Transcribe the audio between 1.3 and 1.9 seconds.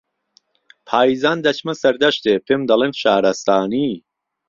دهچمه